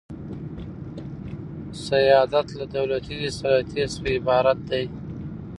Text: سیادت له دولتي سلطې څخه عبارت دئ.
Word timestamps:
سیادت 1.87 2.47
له 2.59 2.65
دولتي 2.75 3.17
سلطې 3.39 3.83
څخه 3.93 4.09
عبارت 4.17 4.57
دئ. 4.69 4.85